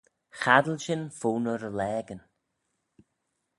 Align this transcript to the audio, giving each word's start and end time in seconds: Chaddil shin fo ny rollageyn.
Chaddil 0.39 0.77
shin 0.83 1.03
fo 1.19 1.29
ny 1.41 1.53
rollageyn. 1.61 2.21